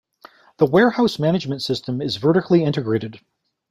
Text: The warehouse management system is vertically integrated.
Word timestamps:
The 0.57 0.65
warehouse 0.65 1.19
management 1.19 1.61
system 1.61 2.01
is 2.01 2.15
vertically 2.17 2.63
integrated. 2.63 3.19